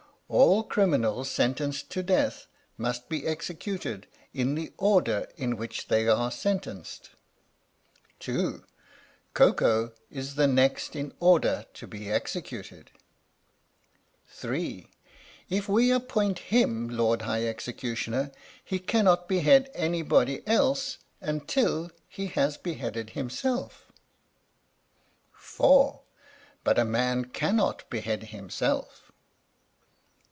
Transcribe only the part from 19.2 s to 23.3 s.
behead anybody else until he has beheaded